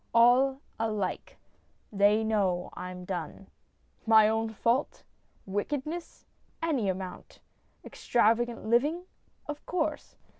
All 0.15 0.61
alike. 0.79 1.37
They 1.91 2.23
know 2.23 2.71
I'm 2.73 3.05
done. 3.05 3.51
My 4.07 4.27
own 4.27 4.49
fault? 4.49 5.03
Wickedness? 5.45 6.25
Any 6.59 6.89
amount. 6.89 7.39
Extravagant 7.85 8.65
living? 8.65 9.03
Of 9.45 9.63
course. 9.67 10.15